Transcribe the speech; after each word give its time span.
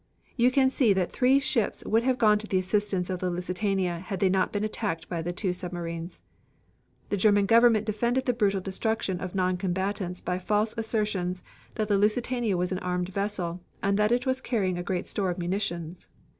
You 0.35 0.49
can 0.49 0.71
see 0.71 0.93
that 0.93 1.11
three 1.11 1.37
ships 1.37 1.85
would 1.85 2.01
have 2.01 2.17
gone 2.17 2.39
to 2.39 2.47
the 2.47 2.57
assistance 2.57 3.11
of 3.11 3.19
the 3.19 3.29
Lusitania 3.29 3.99
had 3.99 4.19
they 4.19 4.29
not 4.29 4.51
been 4.51 4.63
attacked 4.63 5.07
by 5.07 5.21
the 5.21 5.31
two 5.31 5.53
submarines." 5.53 6.23
The 7.09 7.17
German 7.17 7.45
Government 7.45 7.85
defended 7.85 8.25
the 8.25 8.33
brutal 8.33 8.61
destruction 8.61 9.19
of 9.19 9.35
non 9.35 9.57
combatants 9.57 10.19
by 10.19 10.39
the 10.39 10.43
false 10.43 10.73
assertions 10.75 11.43
that 11.75 11.87
the 11.87 11.99
Lusitania 11.99 12.57
was 12.57 12.71
an 12.71 12.79
armed 12.79 13.09
vessel 13.09 13.61
and 13.83 13.95
that 13.99 14.11
it 14.11 14.25
was 14.25 14.41
carrying 14.41 14.79
a 14.79 14.83
great 14.83 15.07
store 15.07 15.29
of 15.29 15.37
munitions. 15.37 16.07